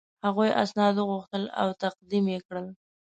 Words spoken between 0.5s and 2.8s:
اسناد وغوښتل او تقدیم یې کړل.